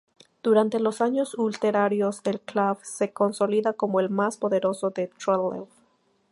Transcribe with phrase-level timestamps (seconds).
[0.41, 5.67] Durante los años ulteriores el club se consolida como el más poderoso de Trelew.